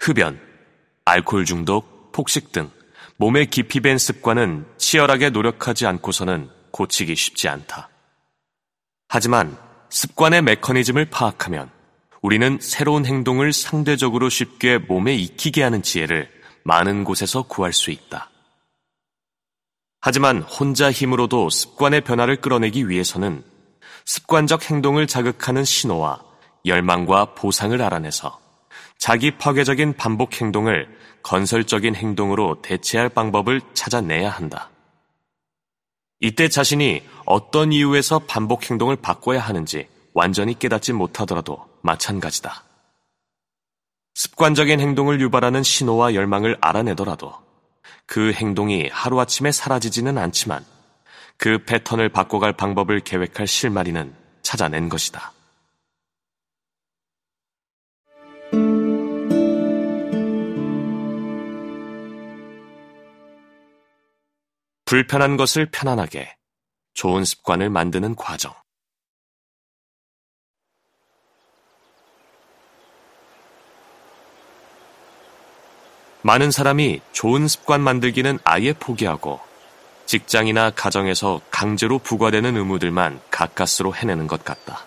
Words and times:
흡연, 0.00 0.40
알코올 1.04 1.44
중독, 1.44 2.10
폭식 2.12 2.52
등 2.52 2.70
몸에 3.18 3.44
깊이 3.44 3.80
밴 3.80 3.98
습관은 3.98 4.66
치열하게 4.78 5.30
노력하지 5.30 5.86
않고서는 5.86 6.48
고치기 6.70 7.14
쉽지 7.14 7.48
않다. 7.48 7.90
하지만 9.08 9.58
습관의 9.90 10.42
메커니즘을 10.42 11.10
파악하면 11.10 11.70
우리는 12.22 12.58
새로운 12.60 13.04
행동을 13.04 13.52
상대적으로 13.52 14.30
쉽게 14.30 14.78
몸에 14.78 15.14
익히게 15.14 15.62
하는 15.62 15.82
지혜를 15.82 16.30
많은 16.64 17.04
곳에서 17.04 17.42
구할 17.42 17.72
수 17.72 17.90
있다. 17.90 18.30
하지만 20.00 20.40
혼자 20.40 20.90
힘으로도 20.90 21.50
습관의 21.50 22.02
변화를 22.02 22.36
끌어내기 22.36 22.88
위해서는 22.88 23.44
습관적 24.06 24.70
행동을 24.70 25.06
자극하는 25.06 25.64
신호와 25.64 26.22
열망과 26.64 27.34
보상을 27.34 27.80
알아내서 27.80 28.49
자기 29.00 29.30
파괴적인 29.30 29.94
반복 29.94 30.38
행동을 30.42 30.86
건설적인 31.22 31.96
행동으로 31.96 32.60
대체할 32.60 33.08
방법을 33.08 33.62
찾아내야 33.72 34.28
한다. 34.28 34.68
이때 36.20 36.48
자신이 36.48 37.02
어떤 37.24 37.72
이유에서 37.72 38.18
반복 38.20 38.70
행동을 38.70 38.96
바꿔야 38.96 39.40
하는지 39.40 39.88
완전히 40.12 40.56
깨닫지 40.58 40.92
못하더라도 40.92 41.66
마찬가지다. 41.80 42.62
습관적인 44.16 44.80
행동을 44.80 45.18
유발하는 45.22 45.62
신호와 45.62 46.14
열망을 46.14 46.58
알아내더라도 46.60 47.32
그 48.04 48.32
행동이 48.32 48.90
하루아침에 48.92 49.50
사라지지는 49.50 50.18
않지만 50.18 50.62
그 51.38 51.64
패턴을 51.64 52.10
바꿔갈 52.10 52.52
방법을 52.52 53.00
계획할 53.00 53.46
실마리는 53.46 54.14
찾아낸 54.42 54.90
것이다. 54.90 55.32
불편한 64.90 65.36
것을 65.36 65.66
편안하게 65.70 66.34
좋은 66.94 67.24
습관을 67.24 67.70
만드는 67.70 68.16
과정. 68.16 68.52
많은 76.22 76.50
사람이 76.50 77.02
좋은 77.12 77.46
습관 77.46 77.82
만들기는 77.82 78.40
아예 78.42 78.72
포기하고 78.72 79.38
직장이나 80.06 80.70
가정에서 80.70 81.40
강제로 81.52 82.00
부과되는 82.00 82.56
의무들만 82.56 83.20
가까스로 83.30 83.94
해내는 83.94 84.26
것 84.26 84.44
같다. 84.44 84.84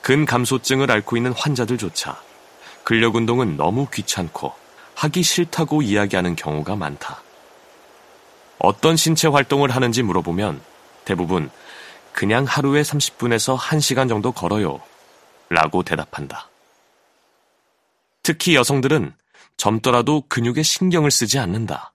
근감소증을 0.00 0.90
앓고 0.90 1.18
있는 1.18 1.34
환자들조차 1.34 2.18
근력 2.82 3.16
운동은 3.16 3.58
너무 3.58 3.88
귀찮고 3.92 4.54
하기 4.94 5.22
싫다고 5.22 5.82
이야기하는 5.82 6.34
경우가 6.34 6.76
많다. 6.76 7.22
어떤 8.60 8.96
신체 8.96 9.26
활동을 9.26 9.70
하는지 9.70 10.02
물어보면 10.02 10.60
대부분 11.04 11.50
그냥 12.12 12.44
하루에 12.44 12.82
30분에서 12.82 13.56
1시간 13.56 14.08
정도 14.08 14.32
걸어요. 14.32 14.80
라고 15.48 15.82
대답한다. 15.82 16.48
특히 18.22 18.54
여성들은 18.54 19.14
젊더라도 19.56 20.24
근육에 20.28 20.62
신경을 20.62 21.10
쓰지 21.10 21.38
않는다. 21.38 21.94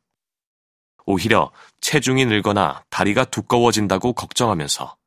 오히려 1.05 1.51
체중이 1.81 2.25
늘거나 2.25 2.83
다리가 2.89 3.25
두꺼워진다고 3.25 4.13
걱정하면서 4.13 4.97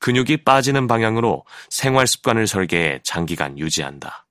근육이 0.00 0.44
빠지는 0.44 0.88
방향으로 0.88 1.44
생활 1.70 2.06
습관을 2.06 2.46
설계해 2.46 3.00
장기간 3.04 3.58
유지한다. 3.58 4.26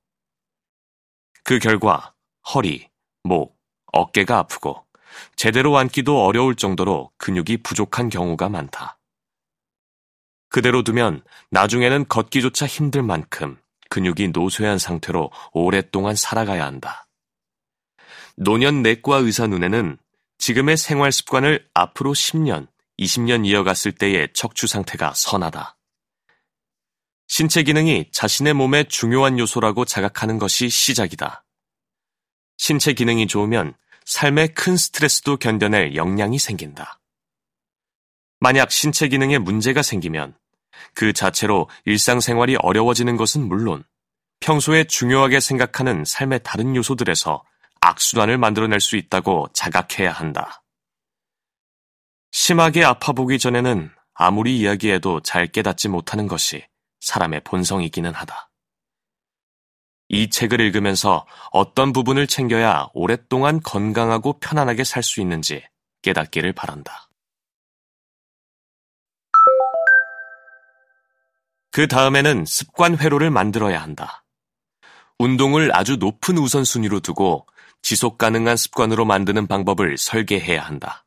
그 1.43 1.59
결과 1.59 2.13
허리, 2.53 2.89
목, 3.23 3.57
어깨가 3.93 4.37
아프고 4.39 4.84
제대로 5.35 5.77
앉기도 5.77 6.23
어려울 6.23 6.55
정도로 6.55 7.11
근육이 7.17 7.57
부족한 7.63 8.09
경우가 8.09 8.49
많다. 8.49 8.99
그대로 10.49 10.83
두면 10.83 11.21
나중에는 11.51 12.07
걷기조차 12.07 12.65
힘들 12.65 13.03
만큼 13.03 13.57
근육이 13.89 14.29
노쇠한 14.29 14.77
상태로 14.77 15.31
오랫동안 15.51 16.15
살아가야 16.15 16.65
한다. 16.65 17.07
노년 18.37 18.81
내과 18.81 19.17
의사 19.17 19.47
눈에는 19.47 19.97
지금의 20.37 20.77
생활 20.77 21.11
습관을 21.11 21.67
앞으로 21.73 22.13
10년, 22.13 22.67
20년 22.99 23.45
이어갔을 23.45 23.93
때의 23.93 24.29
척추 24.33 24.67
상태가 24.67 25.13
선하다. 25.15 25.77
신체 27.27 27.63
기능이 27.63 28.09
자신의 28.11 28.53
몸의 28.53 28.85
중요한 28.85 29.39
요소라고 29.39 29.85
자각하는 29.85 30.37
것이 30.37 30.69
시작이다. 30.69 31.43
신체 32.57 32.93
기능이 32.93 33.27
좋으면 33.27 33.73
삶의 34.05 34.53
큰 34.53 34.77
스트레스도 34.77 35.37
견뎌낼 35.37 35.95
역량이 35.95 36.39
생긴다. 36.39 36.99
만약 38.39 38.71
신체 38.71 39.07
기능에 39.07 39.37
문제가 39.37 39.81
생기면 39.81 40.37
그 40.93 41.13
자체로 41.13 41.69
일상생활이 41.85 42.57
어려워지는 42.59 43.17
것은 43.17 43.47
물론 43.47 43.83
평소에 44.39 44.83
중요하게 44.83 45.39
생각하는 45.39 46.05
삶의 46.05 46.41
다른 46.43 46.75
요소들에서 46.75 47.43
악순환을 47.81 48.37
만들어낼 48.37 48.79
수 48.79 48.95
있다고 48.95 49.47
자각해야 49.53 50.11
한다. 50.11 50.63
심하게 52.31 52.83
아파 52.83 53.13
보기 53.13 53.39
전에는 53.39 53.91
아무리 54.13 54.59
이야기해도 54.59 55.21
잘 55.21 55.47
깨닫지 55.47 55.87
못하는 55.87 56.27
것이 56.27 56.65
사람의 56.99 57.41
본성이기는 57.43 58.13
하다. 58.13 58.49
이 60.09 60.29
책을 60.29 60.59
읽으면서 60.61 61.25
어떤 61.51 61.93
부분을 61.93 62.27
챙겨야 62.27 62.89
오랫동안 62.93 63.61
건강하고 63.61 64.39
편안하게 64.39 64.83
살 64.83 65.03
수 65.03 65.21
있는지 65.21 65.63
깨닫기를 66.03 66.53
바란다. 66.53 67.09
그 71.71 71.87
다음에는 71.87 72.45
습관 72.45 72.97
회로를 72.97 73.31
만들어야 73.31 73.81
한다. 73.81 74.23
운동을 75.19 75.75
아주 75.75 75.97
높은 75.97 76.37
우선순위로 76.37 76.99
두고 77.01 77.47
지속 77.81 78.17
가능한 78.17 78.57
습관으로 78.57 79.05
만드는 79.05 79.47
방법을 79.47 79.97
설계해야 79.97 80.61
한다. 80.61 81.05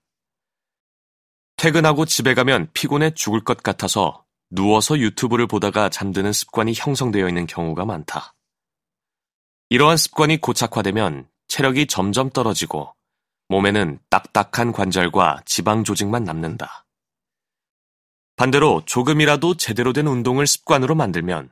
퇴근하고 1.57 2.05
집에 2.05 2.35
가면 2.35 2.69
피곤해 2.73 3.13
죽을 3.15 3.43
것 3.43 3.63
같아서 3.63 4.25
누워서 4.51 4.99
유튜브를 4.99 5.47
보다가 5.47 5.89
잠드는 5.89 6.33
습관이 6.33 6.73
형성되어 6.77 7.29
있는 7.29 7.47
경우가 7.47 7.85
많다. 7.85 8.35
이러한 9.71 9.99
습관이 9.99 10.41
고착화되면 10.41 11.29
체력이 11.49 11.87
점점 11.89 12.31
떨어지고 12.31 12.95
몸에는 13.49 13.99
딱딱한 14.09 14.73
관절과 14.73 15.43
지방 15.45 15.85
조직만 15.85 16.25
남는다. 16.25 16.87
반대로 18.37 18.83
조금이라도 18.87 19.57
제대로 19.57 19.93
된 19.93 20.07
운동을 20.07 20.47
습관으로 20.47 20.95
만들면 20.95 21.51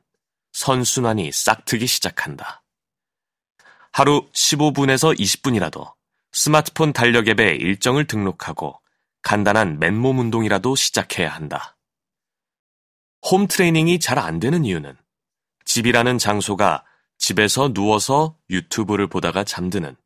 선순환이 0.53 1.31
싹 1.33 1.65
트기 1.67 1.87
시작한다. 1.87 2.63
하루 3.93 4.29
15분에서 4.33 5.19
20분이라도 5.19 5.93
스마트폰 6.33 6.93
달력 6.93 7.29
앱에 7.29 7.57
일정을 7.57 8.07
등록하고 8.07 8.81
간단한 9.23 9.79
맨몸 9.79 10.19
운동이라도 10.19 10.75
시작해야 10.77 11.31
한다. 11.31 11.77
홈 13.31 13.47
트레이닝이 13.47 13.99
잘 13.99 14.19
안 14.19 14.39
되는 14.39 14.65
이유는 14.65 14.97
집이라는 15.65 16.19
장소가 16.19 16.85
집에서 17.19 17.73
누워서 17.73 18.37
유튜브를 18.51 19.07
보다가 19.07 19.45
잠드는 19.45 19.97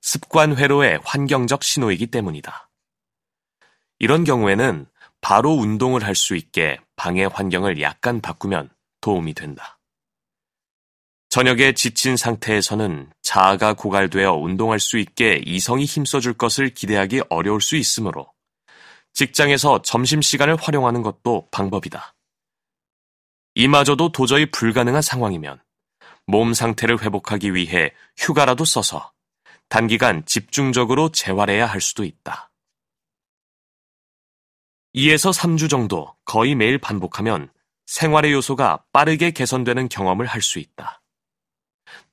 습관 0.00 0.56
회로의 0.56 1.00
환경적 1.04 1.62
신호이기 1.64 2.08
때문이다. 2.08 2.70
이런 3.98 4.24
경우에는 4.24 4.86
바로 5.20 5.52
운동을 5.52 6.04
할 6.04 6.14
수 6.14 6.36
있게 6.36 6.78
방의 6.96 7.28
환경을 7.28 7.80
약간 7.80 8.20
바꾸면 8.20 8.70
도움이 9.00 9.34
된다. 9.34 9.78
저녁에 11.30 11.72
지친 11.72 12.16
상태에서는 12.16 13.10
자아가 13.22 13.72
고갈되어 13.74 14.34
운동할 14.34 14.78
수 14.78 14.98
있게 14.98 15.42
이성이 15.44 15.84
힘써줄 15.84 16.34
것을 16.34 16.74
기대하기 16.74 17.22
어려울 17.30 17.60
수 17.60 17.74
있으므로 17.76 18.32
직장에서 19.14 19.82
점심시간을 19.82 20.56
활용하는 20.56 21.02
것도 21.02 21.48
방법이다. 21.50 22.14
이마저도 23.54 24.12
도저히 24.12 24.46
불가능한 24.50 25.02
상황이면 25.02 25.60
몸 26.26 26.54
상태를 26.54 27.02
회복하기 27.02 27.54
위해 27.54 27.92
휴가라도 28.16 28.64
써서 28.64 29.12
단기간 29.68 30.24
집중적으로 30.26 31.10
재활해야 31.10 31.66
할 31.66 31.80
수도 31.80 32.04
있다. 32.04 32.50
2에서 34.94 35.36
3주 35.36 35.68
정도 35.68 36.14
거의 36.24 36.54
매일 36.54 36.78
반복하면 36.78 37.50
생활의 37.86 38.32
요소가 38.32 38.84
빠르게 38.92 39.32
개선되는 39.32 39.88
경험을 39.88 40.26
할 40.26 40.40
수 40.40 40.58
있다. 40.58 41.02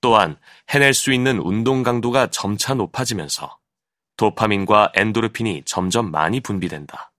또한 0.01 0.39
해낼 0.69 0.93
수 0.93 1.13
있는 1.13 1.39
운동 1.39 1.83
강도가 1.83 2.27
점차 2.27 2.73
높아지면서 2.73 3.59
도파민과 4.17 4.91
엔도르핀이 4.95 5.63
점점 5.65 6.11
많이 6.11 6.39
분비된다. 6.39 7.11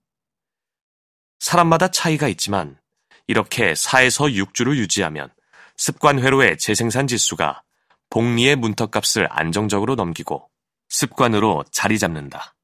사람마다 1.39 1.89
차이가 1.89 2.27
있지만 2.27 2.79
이렇게 3.27 3.73
4에서 3.73 4.33
6주를 4.33 4.77
유지하면 4.77 5.33
습관 5.75 6.19
회로의 6.19 6.57
재생산 6.57 7.07
지수가 7.07 7.63
복리의 8.09 8.55
문턱값을 8.55 9.27
안정적으로 9.29 9.95
넘기고 9.95 10.49
습관으로 10.89 11.63
자리 11.71 11.97
잡는다. 11.97 12.55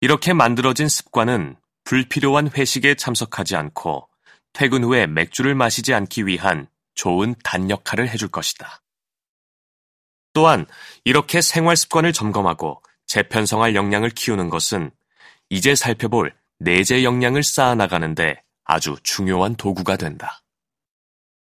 이렇게 0.00 0.32
만들어진 0.32 0.88
습관은 0.88 1.56
불필요한 1.84 2.50
회식에 2.50 2.96
참석하지 2.96 3.56
않고 3.56 4.08
퇴근 4.52 4.84
후에 4.84 5.06
맥주를 5.06 5.54
마시지 5.54 5.94
않기 5.94 6.26
위한 6.26 6.66
좋은 6.94 7.34
단 7.42 7.70
역할을 7.70 8.08
해줄 8.08 8.28
것이다. 8.28 8.82
또한 10.32 10.66
이렇게 11.04 11.40
생활 11.40 11.76
습관을 11.76 12.12
점검하고 12.12 12.82
재편성할 13.06 13.74
역량을 13.74 14.10
키우는 14.10 14.50
것은 14.50 14.90
이제 15.50 15.74
살펴볼 15.74 16.34
내재 16.58 17.04
역량을 17.04 17.42
쌓아나가는데 17.42 18.42
아주 18.64 18.96
중요한 19.02 19.54
도구가 19.54 19.96
된다. 19.96 20.41